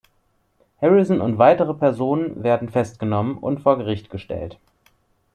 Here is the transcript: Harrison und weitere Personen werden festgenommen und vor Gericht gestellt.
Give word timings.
Harrison 0.81 1.21
und 1.21 1.37
weitere 1.37 1.75
Personen 1.75 2.43
werden 2.43 2.69
festgenommen 2.69 3.37
und 3.37 3.61
vor 3.61 3.77
Gericht 3.77 4.09
gestellt. 4.09 4.57